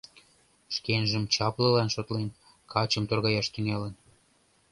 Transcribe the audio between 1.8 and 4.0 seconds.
шотлен, качым торгаяш тӱҥалын.